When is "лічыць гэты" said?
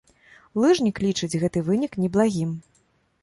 1.05-1.63